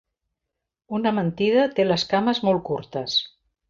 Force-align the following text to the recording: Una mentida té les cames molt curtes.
Una 0.99 1.13
mentida 1.19 1.69
té 1.77 1.87
les 1.89 2.09
cames 2.17 2.45
molt 2.51 2.69
curtes. 2.75 3.25